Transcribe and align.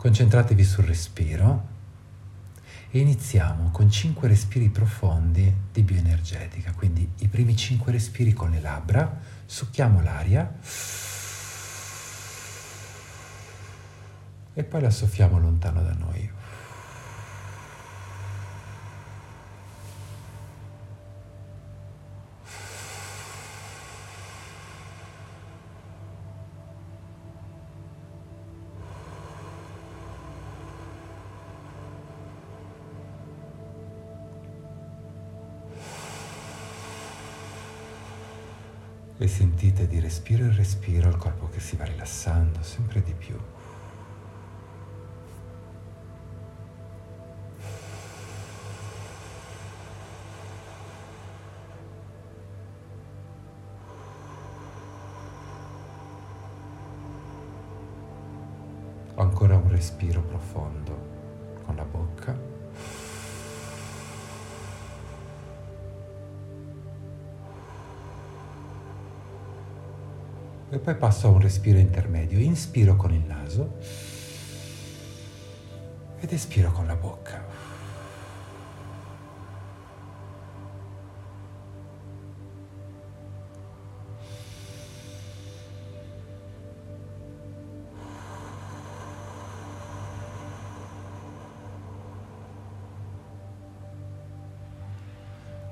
Concentratevi 0.00 0.64
sul 0.64 0.84
respiro 0.84 1.68
e 2.90 3.00
iniziamo 3.00 3.68
con 3.70 3.90
5 3.90 4.28
respiri 4.28 4.70
profondi 4.70 5.54
di 5.70 5.82
bioenergetica, 5.82 6.72
quindi 6.72 7.06
i 7.18 7.28
primi 7.28 7.54
5 7.54 7.92
respiri 7.92 8.32
con 8.32 8.48
le 8.48 8.62
labbra, 8.62 9.20
succhiamo 9.44 10.00
l'aria 10.00 10.54
e 14.54 14.64
poi 14.64 14.80
la 14.80 14.88
soffiamo 14.88 15.38
lontano 15.38 15.82
da 15.82 15.92
noi. 15.92 16.30
E 39.22 39.28
sentite 39.28 39.86
di 39.86 40.00
respiro 40.00 40.44
in 40.44 40.56
respiro 40.56 41.10
il 41.10 41.16
corpo 41.16 41.50
che 41.50 41.60
si 41.60 41.76
va 41.76 41.84
rilassando 41.84 42.62
sempre 42.62 43.02
di 43.02 43.12
più. 43.12 43.36
Ancora 59.16 59.56
un 59.56 59.68
respiro 59.68 60.22
profondo 60.22 61.58
con 61.66 61.76
la 61.76 61.84
bocca. 61.84 62.49
E 70.70 70.78
poi 70.78 70.94
passo 70.94 71.26
a 71.26 71.30
un 71.30 71.40
respiro 71.40 71.78
intermedio. 71.78 72.38
Inspiro 72.38 72.96
con 72.96 73.12
il 73.12 73.24
naso 73.26 73.78
ed 76.20 76.32
espiro 76.32 76.70
con 76.70 76.86
la 76.86 76.94
bocca. 76.94 77.48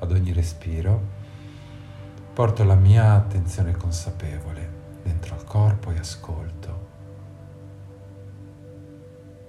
Ad 0.01 0.13
ogni 0.13 0.33
respiro 0.33 1.17
porto 2.33 2.63
la 2.65 2.77
mia 2.77 3.15
attenzione 3.15 3.73
consapevole 3.73 4.78
dentro 5.19 5.35
al 5.35 5.43
corpo 5.43 5.91
e 5.91 5.99
ascolto 5.99 6.87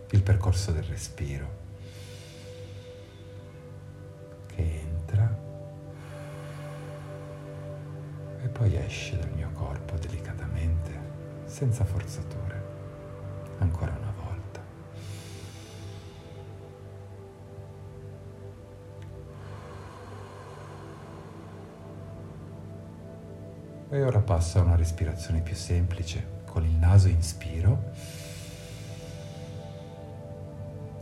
il 0.09 0.23
percorso 0.23 0.72
del 0.72 0.81
respiro 0.81 1.58
che 4.48 4.81
entra 4.81 5.38
e 8.42 8.48
poi 8.48 8.76
esce 8.78 9.20
dal 9.20 9.30
mio 9.36 9.52
corpo 9.53 9.95
delicatamente, 9.98 10.92
senza 11.45 11.86
forzature, 11.86 12.64
ancora 13.59 13.95
una 13.95 14.08
E 23.92 24.04
ora 24.04 24.20
passo 24.20 24.60
a 24.60 24.61
una 24.61 24.76
respirazione 24.76 25.42
più 25.42 25.55
semplice. 25.55 26.38
Con 26.45 26.64
il 26.64 26.76
naso 26.76 27.08
inspiro 27.08 27.92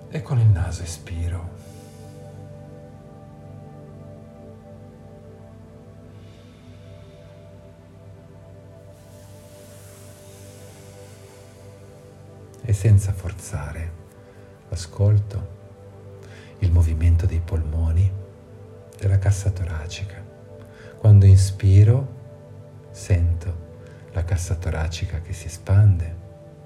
e 0.10 0.22
con 0.22 0.40
il 0.40 0.48
naso 0.48 0.84
espiro. 0.84 1.50
E 12.62 12.72
senza 12.72 13.12
forzare, 13.12 13.92
ascolto 14.70 15.56
il 16.60 16.72
movimento 16.72 17.26
dei 17.26 17.42
polmoni, 17.42 18.10
della 18.98 19.20
cassa 19.20 19.50
toracica. 19.50 20.24
Quando 20.98 21.26
inspiro, 21.26 22.17
Sento 22.98 24.10
la 24.14 24.24
cassa 24.26 24.56
toracica 24.56 25.22
che 25.22 25.32
si 25.32 25.46
espande, 25.46 26.16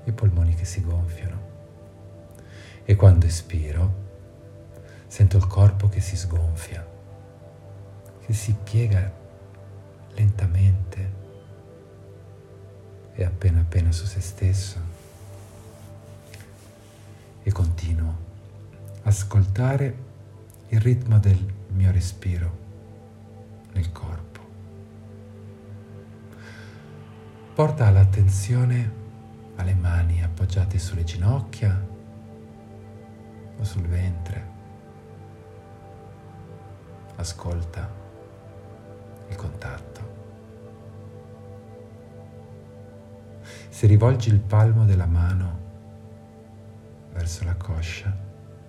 i 0.05 0.13
polmoni 0.13 0.55
che 0.55 0.63
si 0.63 0.81
gonfiano. 0.81 1.49
E 2.85 2.95
quando 2.95 3.25
espiro, 3.25 3.93
sento 5.07 5.35
il 5.35 5.45
corpo 5.45 5.89
che 5.89 5.99
si 5.99 6.15
sgonfia, 6.15 6.87
che 8.25 8.31
si 8.31 8.55
piega 8.63 9.11
lentamente 10.13 11.11
e 13.11 13.25
appena 13.25 13.59
appena 13.59 13.91
su 13.91 14.05
se 14.05 14.21
stesso. 14.21 14.79
E 17.43 17.51
continuo 17.51 18.15
a 19.03 19.09
ascoltare 19.09 19.95
il 20.69 20.79
ritmo 20.79 21.19
del 21.19 21.53
mio 21.73 21.91
respiro 21.91 22.57
nel 23.73 23.91
corpo. 23.91 24.30
Porta 27.53 27.89
l'attenzione 27.89 28.99
alle 29.57 29.73
mani 29.73 30.23
appoggiate 30.23 30.79
sulle 30.79 31.03
ginocchia 31.03 31.85
o 33.57 33.63
sul 33.65 33.85
ventre. 33.87 34.49
Ascolta 37.17 37.91
il 39.27 39.35
contatto. 39.35 39.99
Se 43.67 43.85
rivolgi 43.85 44.29
il 44.29 44.39
palmo 44.39 44.85
della 44.85 45.05
mano 45.05 45.59
verso 47.11 47.43
la 47.43 47.55
coscia, 47.55 48.15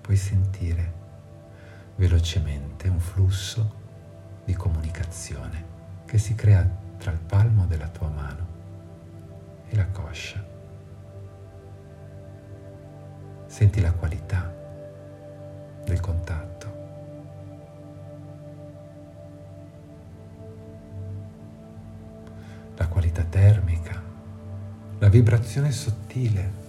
puoi 0.01 0.17
sentire 0.17 0.93
velocemente 1.95 2.89
un 2.89 2.99
flusso 2.99 3.75
di 4.45 4.55
comunicazione 4.55 5.65
che 6.05 6.19
si 6.19 6.35
crea 6.35 6.69
tra 6.99 7.13
il 7.13 7.21
palmo 7.21 7.65
della 7.67 7.89
tua 7.89 8.09
mano 8.09 8.52
e 9.73 9.77
la 9.77 9.87
coscia. 9.87 10.45
Senti 13.47 13.81
la 13.81 13.93
qualità 13.93 14.53
del 15.85 16.01
contatto. 16.01 16.81
La 22.77 22.87
qualità 22.89 23.23
termica, 23.25 24.03
la 24.99 25.09
vibrazione 25.09 25.71
sottile 25.71 26.61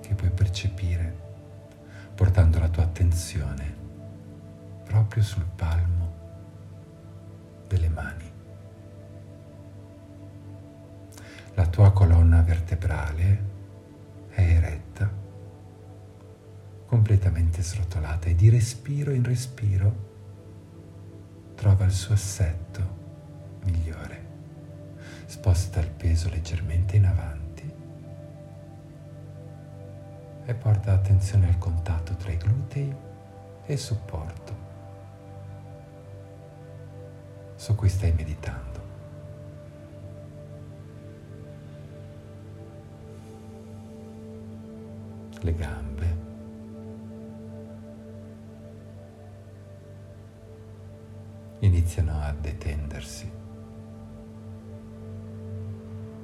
che 0.00 0.14
puoi 0.14 0.30
percepire 0.30 1.22
portando 2.14 2.58
la 2.58 2.68
tua 2.68 2.84
attenzione 2.84 3.82
proprio 4.84 5.22
sul 5.22 5.44
palmo 5.56 6.12
delle 7.66 7.88
mani. 7.88 8.33
La 11.54 11.66
tua 11.66 11.92
colonna 11.92 12.42
vertebrale 12.42 13.52
è 14.28 14.40
eretta, 14.40 15.08
completamente 16.86 17.62
srotolata 17.62 18.26
e 18.26 18.34
di 18.34 18.48
respiro 18.50 19.12
in 19.12 19.22
respiro 19.22 20.12
trova 21.54 21.84
il 21.84 21.92
suo 21.92 22.14
assetto 22.14 23.02
migliore. 23.64 24.22
Sposta 25.26 25.80
il 25.80 25.90
peso 25.90 26.28
leggermente 26.28 26.96
in 26.96 27.06
avanti 27.06 27.72
e 30.46 30.54
porta 30.54 30.92
attenzione 30.92 31.48
al 31.48 31.58
contatto 31.58 32.14
tra 32.16 32.30
i 32.30 32.36
glutei 32.36 32.94
e 33.64 33.72
il 33.72 33.78
supporto 33.78 34.62
su 37.56 37.74
cui 37.74 37.88
stai 37.88 38.12
meditando. 38.12 38.73
Le 45.44 45.54
gambe. 45.54 46.22
Iniziano 51.58 52.18
a 52.20 52.32
detendersi, 52.32 53.30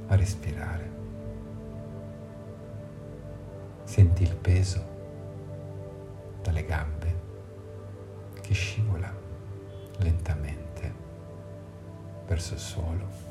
a 0.06 0.14
respirare. 0.16 0.98
Senti 3.84 4.22
il 4.22 4.36
peso 4.36 4.98
dalle 6.42 6.64
gambe 6.64 7.20
che 8.40 8.54
scivola 8.54 9.12
lentamente 9.98 10.94
verso 12.26 12.54
il 12.54 12.60
suolo. 12.60 13.29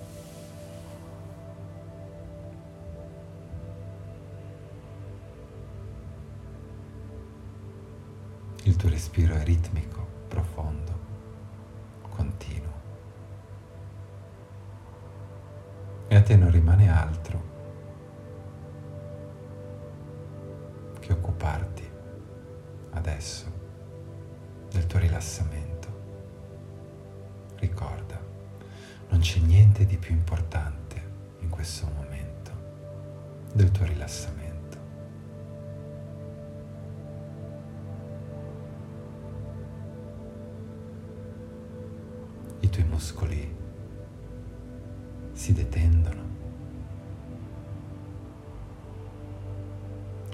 Il 8.69 8.75
tuo 8.75 8.89
respiro 8.89 9.33
è 9.33 9.43
ritmico, 9.43 10.05
profondo, 10.27 10.99
continuo. 12.07 12.71
E 16.07 16.15
a 16.15 16.21
te 16.21 16.35
non 16.35 16.51
rimane 16.51 16.87
altro 16.87 17.41
che 20.99 21.11
occuparti 21.11 21.89
adesso 22.91 23.51
del 24.69 24.85
tuo 24.85 24.99
rilassamento. 24.99 25.87
Ricorda, 27.55 28.21
non 29.09 29.19
c'è 29.19 29.39
niente 29.39 29.87
di 29.87 29.97
più 29.97 30.13
importante 30.13 31.01
in 31.39 31.49
questo 31.49 31.87
momento 31.87 32.51
del 33.51 33.71
tuo 33.71 33.85
rilassamento. 33.85 34.38
I 42.69 42.71
tuoi 42.71 42.85
muscoli 42.85 43.55
si 45.31 45.53
detendono, 45.53 46.21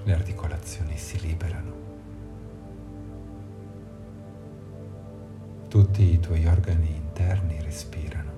le 0.04 0.12
articolazioni 0.12 0.98
si 0.98 1.18
liberano. 1.20 1.72
Tutti 5.68 6.02
i 6.12 6.20
tuoi 6.20 6.44
organi 6.44 6.94
interni 6.94 7.58
respirano. 7.62 8.32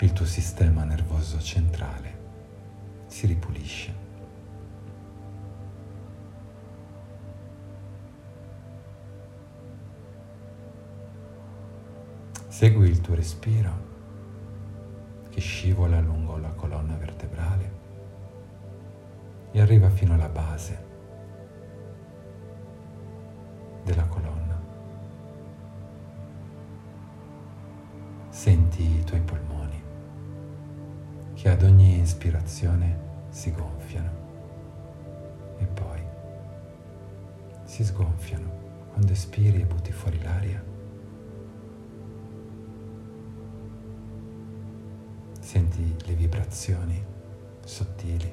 Il 0.00 0.12
tuo 0.12 0.26
sistema 0.26 0.82
nervoso 0.82 1.38
centrale 1.38 2.18
si 3.06 3.28
ripulisce. 3.28 4.07
Segui 12.58 12.88
il 12.88 13.00
tuo 13.00 13.14
respiro 13.14 13.70
che 15.28 15.38
scivola 15.38 16.00
lungo 16.00 16.38
la 16.38 16.50
colonna 16.50 16.96
vertebrale 16.96 17.72
e 19.52 19.60
arriva 19.60 19.88
fino 19.90 20.14
alla 20.14 20.28
base 20.28 20.86
della 23.84 24.02
colonna. 24.06 24.60
Senti 28.30 28.82
i 28.82 29.04
tuoi 29.04 29.20
polmoni 29.20 29.82
che 31.34 31.48
ad 31.50 31.62
ogni 31.62 32.00
ispirazione 32.00 32.98
si 33.28 33.52
gonfiano 33.52 34.10
e 35.58 35.64
poi 35.64 36.02
si 37.62 37.84
sgonfiano 37.84 38.50
quando 38.90 39.12
espiri 39.12 39.60
e 39.60 39.64
butti 39.64 39.92
fuori 39.92 40.20
l'aria. 40.20 40.77
Senti 45.48 45.96
le 46.04 46.12
vibrazioni 46.12 47.02
sottili 47.64 48.30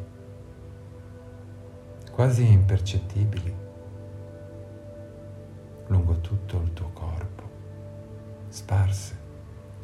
quasi 2.12 2.46
impercettibili 2.46 3.56
lungo 5.88 6.20
tutto 6.20 6.60
il 6.60 6.74
tuo 6.74 6.90
corpo, 6.90 7.50
sparse, 8.50 9.18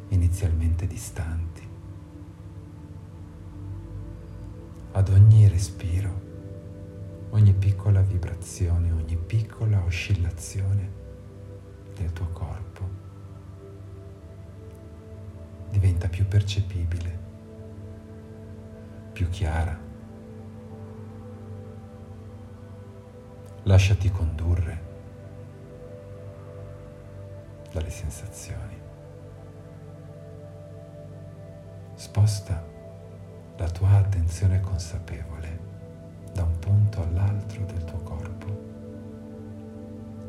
inizialmente 0.08 0.86
distanti. 0.86 1.66
Ad 4.92 5.08
ogni 5.08 5.48
respiro, 5.48 6.20
ogni 7.30 7.54
piccola 7.54 8.02
vibrazione, 8.02 8.92
ogni 8.92 9.16
piccola 9.16 9.82
oscillazione 9.82 10.92
del 11.96 12.12
tuo 12.12 12.26
corpo 12.26 13.02
diventa 15.70 16.08
più 16.08 16.28
percepibile, 16.28 17.21
più 19.12 19.28
chiara 19.28 19.90
Lasciati 23.64 24.10
condurre 24.10 24.80
dalle 27.70 27.90
sensazioni. 27.90 28.80
Sposta 31.94 32.60
la 33.56 33.70
tua 33.70 33.90
attenzione 33.90 34.60
consapevole 34.60 35.60
da 36.32 36.42
un 36.42 36.58
punto 36.58 37.02
all'altro 37.02 37.64
del 37.64 37.84
tuo 37.84 37.98
corpo, 37.98 38.46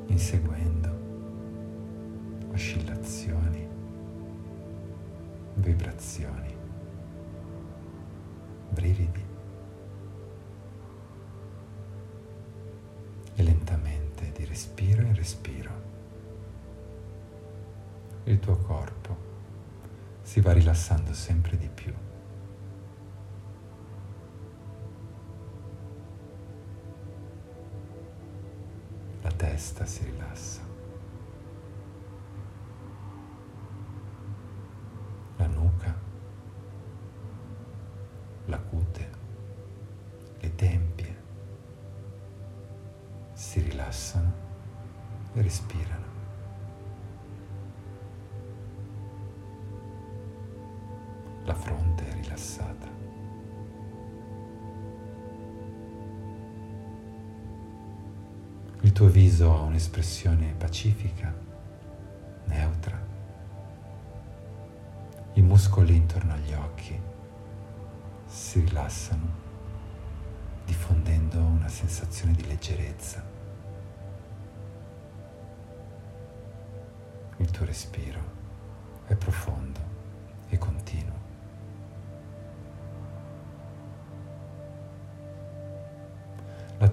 inseguendo 0.06 1.02
oscillazioni, 2.52 3.68
vibrazioni, 5.56 6.53
brividi. 8.74 9.32
e 13.36 13.42
lentamente 13.42 14.32
di 14.32 14.46
respiro 14.46 15.02
in 15.02 15.16
respiro 15.16 15.72
il 18.26 18.40
tuo 18.40 18.58
corpo 18.58 19.18
si 20.22 20.40
va 20.40 20.54
rilassando 20.54 21.14
sempre 21.14 21.58
di 21.58 21.68
più. 21.68 21.94
La 29.22 29.32
testa 29.32 29.86
si 29.86 30.06
rilassa. 30.06 30.53
Tuo 58.94 59.08
viso 59.08 59.52
ha 59.52 59.62
un'espressione 59.62 60.54
pacifica, 60.56 61.34
neutra. 62.46 63.02
I 65.34 65.42
muscoli 65.42 65.96
intorno 65.96 66.34
agli 66.34 66.54
occhi 66.54 67.02
si 68.28 68.60
rilassano, 68.60 69.42
diffondendo 70.66 71.40
una 71.40 71.70
sensazione 71.70 72.34
di 72.34 72.46
leggerezza. 72.46 73.26
Il 77.38 77.50
tuo 77.50 77.66
respiro 77.66 78.22
è 79.08 79.16
profondo 79.16 79.80
e 80.50 80.58
continuo. 80.60 81.33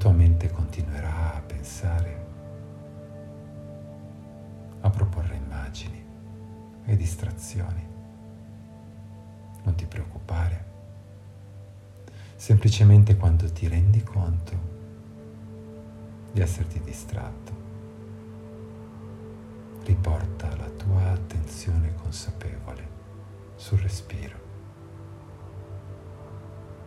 Tua 0.00 0.12
mente 0.12 0.50
continuerà 0.50 1.34
a 1.34 1.40
pensare, 1.42 2.26
a 4.80 4.88
proporre 4.88 5.36
immagini 5.36 6.02
e 6.86 6.96
distrazioni. 6.96 7.86
Non 9.62 9.74
ti 9.74 9.84
preoccupare. 9.84 10.64
Semplicemente 12.34 13.18
quando 13.18 13.52
ti 13.52 13.68
rendi 13.68 14.02
conto 14.02 14.58
di 16.32 16.40
esserti 16.40 16.80
distratto, 16.80 17.52
riporta 19.84 20.56
la 20.56 20.70
tua 20.70 21.10
attenzione 21.10 21.94
consapevole 21.96 22.88
sul 23.56 23.80
respiro. 23.80 24.38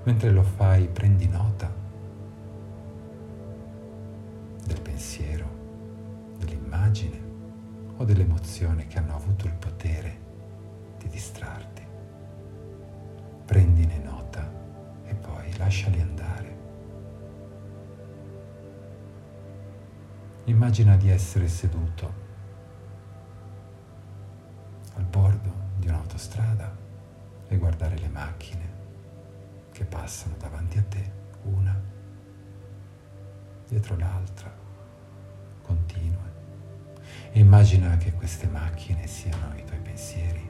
Mentre 0.02 0.32
lo 0.32 0.42
fai 0.42 0.88
prendi 0.88 1.28
nota 1.28 1.83
pensiero, 5.04 6.38
dell'immagine 6.38 7.22
o 7.98 8.06
dell'emozione 8.06 8.88
che 8.88 9.00
hanno 9.00 9.16
avuto 9.16 9.48
il 9.48 9.54
potere 9.54 10.22
di 10.98 11.10
distrarti. 11.10 11.86
Prendine 13.44 13.98
nota 13.98 14.50
e 15.04 15.14
poi 15.16 15.58
lasciali 15.58 16.00
andare. 16.00 16.58
Immagina 20.46 20.96
di 20.96 21.10
essere 21.10 21.50
seduto 21.50 22.14
al 24.96 25.04
bordo 25.04 25.54
di 25.80 25.90
un'autostrada 25.90 26.74
e 27.50 27.58
guardare 27.58 27.98
le 27.98 28.08
macchine 28.08 28.72
che 29.74 29.84
passano 29.84 30.36
davanti 30.38 30.78
a 30.78 30.84
te, 30.84 31.12
una 31.44 31.78
dietro 33.68 33.98
l'altra, 33.98 34.53
continue. 35.74 36.32
Immagina 37.34 37.98
che 37.98 38.14
queste 38.14 38.48
macchine 38.48 39.08
siano 39.08 39.56
i 39.58 39.64
tuoi 39.64 39.80
pensieri, 39.80 40.50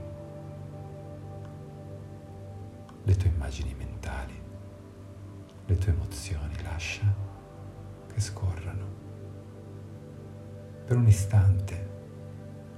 le 3.04 3.16
tue 3.16 3.30
immagini 3.30 3.74
mentali, 3.74 4.42
le 5.66 5.78
tue 5.78 5.94
emozioni, 5.94 6.62
lascia 6.62 7.06
che 8.12 8.20
scorrano. 8.20 9.02
Per 10.86 10.98
un 10.98 11.08
istante 11.08 11.90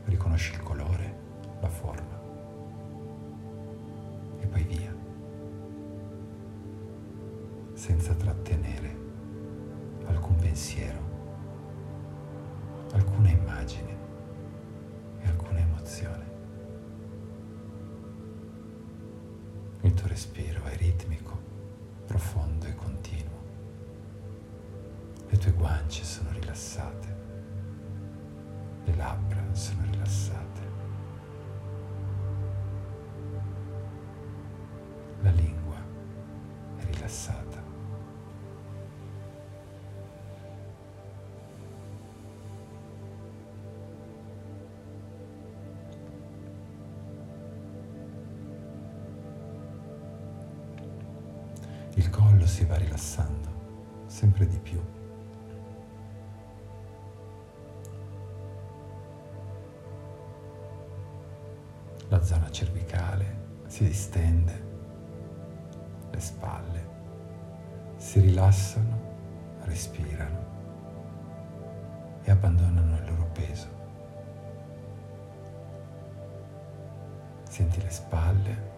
riconosci 0.06 0.54
il 0.54 0.62
colore, 0.62 1.18
la 1.60 1.70
forma. 1.70 2.22
E 4.40 4.46
poi 4.46 4.64
via, 4.64 4.96
senza 7.74 8.14
trattenere 8.14 9.04
alcun 10.06 10.36
pensiero, 10.36 11.05
alcuna 12.96 13.30
immagine 13.30 13.98
e 15.20 15.28
alcuna 15.28 15.60
emozione. 15.60 16.24
Il 19.82 19.94
tuo 19.94 20.08
respiro 20.08 20.64
è 20.64 20.76
ritmico, 20.78 21.38
profondo 22.06 22.66
e 22.66 22.76
continuo. 22.76 23.44
Le 25.28 25.38
tue 25.38 25.52
guance 25.52 26.04
sono 26.04 26.30
rilassate, 26.32 27.16
le 28.86 28.96
labbra 28.96 29.44
sono 29.54 29.82
rilassate. 29.92 30.44
La 35.22 35.32
lingua 35.32 35.65
Il 51.98 52.10
collo 52.10 52.46
si 52.46 52.66
va 52.66 52.76
rilassando 52.76 54.04
sempre 54.06 54.46
di 54.46 54.60
più. 54.60 54.82
La 62.10 62.22
zona 62.22 62.52
cervicale 62.52 63.44
si 63.68 63.86
distende, 63.86 64.64
le 66.12 66.20
spalle 66.20 66.90
si 67.96 68.20
rilassano, 68.20 69.00
respirano 69.62 70.54
e 72.24 72.30
abbandonano 72.30 72.98
il 72.98 73.06
loro 73.06 73.30
peso. 73.32 73.68
Senti 77.48 77.82
le 77.82 77.90
spalle 77.90 78.74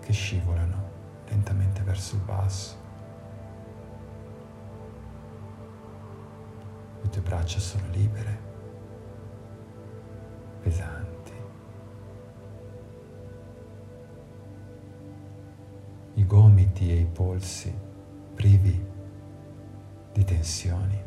che 0.00 0.12
scivolano 0.12 0.85
lentamente 1.28 1.82
verso 1.82 2.16
il 2.16 2.22
basso. 2.22 2.76
Le 7.02 7.08
tue 7.08 7.20
braccia 7.20 7.58
sono 7.58 7.88
libere, 7.90 8.38
pesanti. 10.60 11.32
I 16.14 16.26
gomiti 16.26 16.90
e 16.90 17.00
i 17.00 17.06
polsi 17.06 17.74
privi 18.34 18.84
di 20.12 20.24
tensioni. 20.24 21.05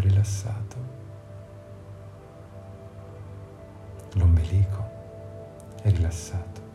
Rilassato. 0.00 0.76
L'ombelico 4.14 4.90
è 5.82 5.90
rilassato. 5.90 6.68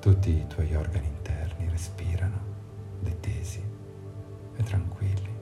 Tutti 0.00 0.30
i 0.30 0.46
tuoi 0.46 0.74
organi 0.74 1.06
interni 1.06 1.66
respirano 1.70 2.38
detesi 3.00 3.62
e 4.56 4.62
tranquilli. 4.62 5.32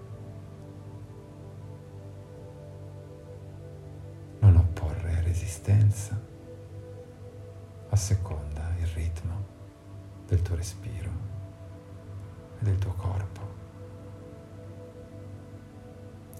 Non 4.39 4.57
opporre 4.57 5.21
resistenza, 5.23 6.17
asseconda 7.89 8.61
il 8.61 8.62
ritmo 8.93 9.45
del 10.27 10.43
tuo 10.43 10.57
respiro 10.57 11.11
e 12.59 12.65
del 12.65 12.79
tuo 12.79 12.93
corpo. 12.95 13.41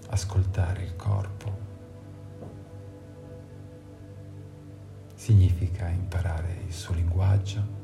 Ascoltare 0.09 0.83
il 0.83 0.95
corpo 0.95 1.57
significa 5.15 5.87
imparare 5.87 6.63
il 6.65 6.73
suo 6.73 6.93
linguaggio. 6.93 7.81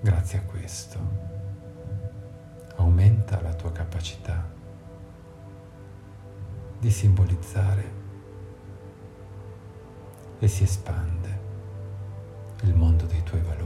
Grazie 0.00 0.38
a 0.38 0.42
questo 0.42 1.32
aumenta 2.76 3.40
la 3.40 3.54
tua 3.54 3.72
capacità 3.72 4.52
di 6.78 6.90
simbolizzare 6.90 8.03
e 10.44 10.48
si 10.48 10.62
espande 10.62 11.40
il 12.64 12.74
mondo 12.74 13.06
dei 13.06 13.22
tuoi 13.22 13.40
valori. 13.40 13.63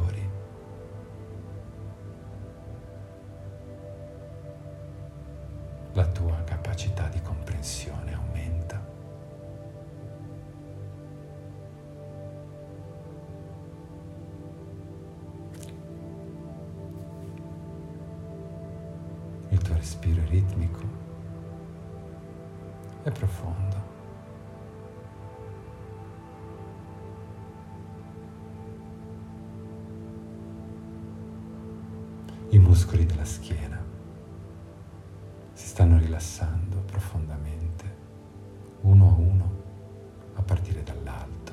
I 32.50 32.58
muscoli 32.58 33.04
della 33.04 33.26
schiena 33.26 33.78
si 35.52 35.66
stanno 35.66 35.98
rilassando 35.98 36.78
profondamente, 36.86 37.96
uno 38.80 39.08
a 39.10 39.12
uno, 39.12 39.62
a 40.32 40.42
partire 40.42 40.82
dall'alto. 40.82 41.52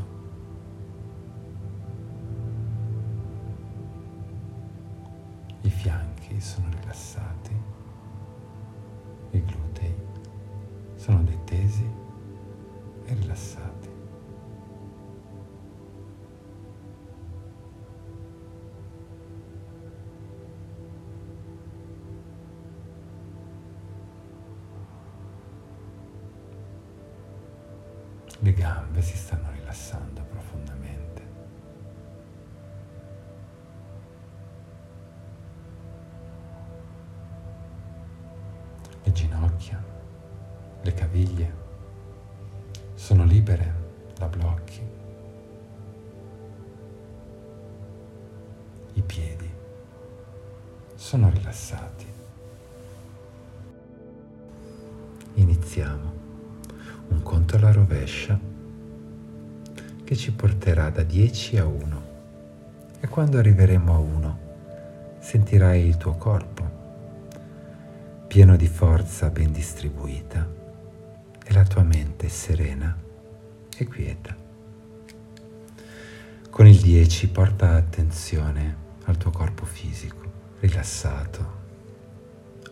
I 5.62 5.70
fianchi 5.70 6.40
sono 6.40 6.70
rilassati, 6.80 7.62
i 9.32 9.44
glutei 9.44 9.96
sono 10.96 11.24
detesi 11.24 11.86
Le 28.40 28.54
gambe 28.54 29.02
si 29.02 29.16
stanno 29.18 29.50
rilassando 29.52 30.22
profondamente. 30.24 31.24
Le 39.04 39.12
ginocchia, 39.12 39.84
le 40.82 40.94
caviglie 40.94 41.54
sono 42.96 43.24
libere 43.24 43.74
da 44.18 44.28
blocchi. 44.28 44.82
I 48.94 49.02
piedi 49.02 49.54
sono 50.96 51.30
rilassati. 51.30 52.06
Iniziamo 55.36 56.15
un 57.08 57.24
conto 57.24 57.56
alla 57.56 57.72
rovescia 57.72 58.40
che 60.04 60.16
ci 60.16 60.32
porterà 60.32 60.90
da 60.90 61.04
10 61.04 61.58
a 61.58 61.66
1 61.66 62.04
e 63.00 63.08
quando 63.08 63.38
arriveremo 63.38 63.94
a 63.94 63.98
1 63.98 64.40
sentirai 65.20 65.86
il 65.86 65.98
tuo 65.98 66.14
corpo 66.14 66.84
pieno 68.28 68.56
di 68.58 68.68
forza 68.68 69.30
ben 69.30 69.52
distribuita 69.52 70.46
e 71.44 71.54
la 71.54 71.64
tua 71.64 71.84
mente 71.84 72.28
serena 72.28 72.96
e 73.78 73.86
quieta. 73.86 74.36
Con 76.50 76.68
il 76.68 76.80
10 76.80 77.30
porta 77.30 77.76
attenzione 77.76 78.76
al 79.06 79.18
tuo 79.18 79.32
corpo 79.32 79.66
fisico, 79.66 80.24
rilassato, 80.60 81.54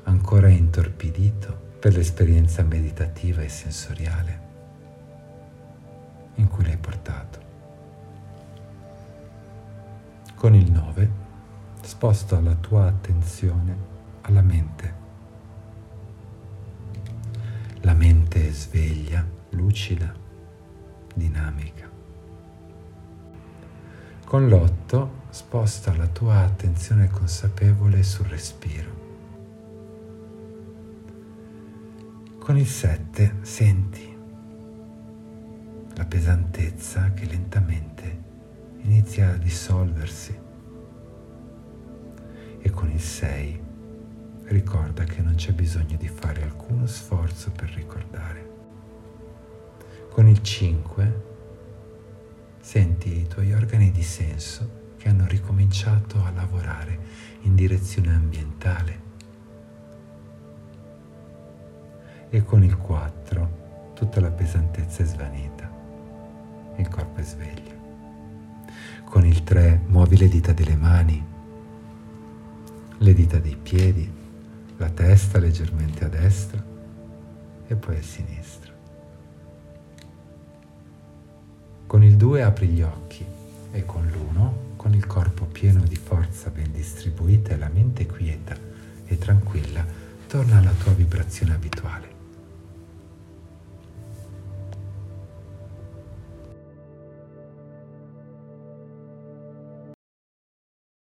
ancora 0.03 0.49
intorpidito 0.49 1.71
per 1.83 1.93
l'esperienza 1.93 2.63
meditativa 2.63 3.41
e 3.41 3.49
sensoriale 3.49 4.41
in 6.35 6.47
cui 6.47 6.63
l'hai 6.63 6.77
portato. 6.77 7.39
Con 10.33 10.55
il 10.55 10.71
9 10.71 11.11
sposto 11.81 12.39
la 12.39 12.55
tua 12.55 12.85
attenzione 12.85 13.75
alla 14.21 14.41
mente. 14.41 14.93
La 17.81 17.93
mente 17.93 18.49
sveglia, 18.53 19.27
lucida, 19.49 20.13
dinamica. 21.13 21.89
Con 24.23 24.47
l'8 24.47 25.07
sposta 25.31 25.93
la 25.97 26.07
tua 26.07 26.43
attenzione 26.43 27.09
consapevole 27.09 28.03
sul 28.03 28.27
respiro. 28.27 29.02
Con 32.43 32.57
il 32.57 32.67
7 32.67 33.38
senti 33.39 34.17
la 35.95 36.03
pesantezza 36.03 37.13
che 37.13 37.25
lentamente 37.25 38.21
inizia 38.81 39.29
a 39.29 39.38
dissolversi 39.38 40.38
e 42.59 42.69
con 42.69 42.91
il 42.91 43.00
6 43.00 43.62
ricorda 44.47 45.05
che 45.05 45.21
non 45.21 45.35
c'è 45.35 45.53
bisogno 45.53 45.95
di 45.95 46.09
fare 46.09 46.43
alcuno 46.43 46.85
sforzo 46.85 47.50
per 47.51 47.69
ricordare. 47.69 48.50
Con 50.09 50.27
il 50.27 50.41
5 50.41 51.23
senti 52.59 53.19
i 53.19 53.27
tuoi 53.27 53.53
organi 53.53 53.89
di 53.89 54.03
senso 54.03 54.95
che 54.97 55.07
hanno 55.07 55.27
ricominciato 55.27 56.21
a 56.21 56.31
lavorare 56.31 57.00
in 57.43 57.55
direzione 57.55 58.13
ambientale. 58.13 59.02
E 62.33 62.43
con 62.43 62.63
il 62.63 62.75
4 62.75 63.93
tutta 63.93 64.19
la 64.19 64.31
pesantezza 64.31 65.03
è 65.03 65.05
svanita 65.05 65.69
il 66.77 66.87
corpo 66.87 67.19
è 67.19 67.23
sveglio. 67.23 67.81
Con 69.03 69.23
il 69.23 69.43
3 69.43 69.81
muovi 69.85 70.17
le 70.17 70.27
dita 70.27 70.51
delle 70.51 70.75
mani, 70.75 71.23
le 72.97 73.13
dita 73.13 73.38
dei 73.38 73.55
piedi, 73.55 74.12
la 74.77 74.89
testa 74.89 75.38
leggermente 75.38 76.05
a 76.05 76.08
destra 76.08 76.63
e 77.67 77.75
poi 77.75 77.97
a 77.97 78.01
sinistra. 78.01 78.71
Con 81.86 82.03
il 82.03 82.17
2 82.17 82.41
apri 82.41 82.67
gli 82.67 82.81
occhi 82.81 83.23
e 83.71 83.86
con 83.86 84.08
l'1, 84.08 84.75
con 84.75 84.95
il 84.95 85.05
corpo 85.05 85.45
pieno 85.45 85.84
di 85.84 85.95
forza 85.95 86.49
ben 86.49 86.71
distribuita 86.71 87.53
e 87.53 87.58
la 87.58 87.69
mente 87.71 88.08
quieta 88.08 88.58
e 89.05 89.17
tranquilla, 89.19 89.86
torna 90.25 90.58
alla 90.58 90.71
tua 90.71 90.93
vibrazione 90.93 91.53
abituale. 91.53 92.02